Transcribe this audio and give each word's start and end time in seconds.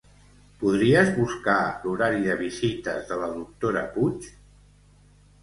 Podries 0.61 1.11
buscar 1.17 1.57
l'horari 1.83 2.23
de 2.29 2.39
visites 2.41 3.05
de 3.13 3.19
la 3.25 3.29
doctora 3.35 3.85
Puig? 3.93 4.29